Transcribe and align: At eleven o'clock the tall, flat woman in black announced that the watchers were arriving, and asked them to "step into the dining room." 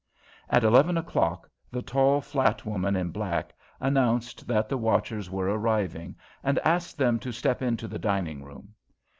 At 0.49 0.63
eleven 0.63 0.97
o'clock 0.97 1.47
the 1.71 1.83
tall, 1.83 2.21
flat 2.21 2.65
woman 2.65 2.95
in 2.95 3.11
black 3.11 3.53
announced 3.79 4.47
that 4.47 4.67
the 4.67 4.75
watchers 4.75 5.29
were 5.29 5.45
arriving, 5.49 6.15
and 6.43 6.57
asked 6.65 6.97
them 6.97 7.19
to 7.19 7.31
"step 7.31 7.61
into 7.61 7.87
the 7.87 7.99
dining 7.99 8.43
room." 8.43 8.73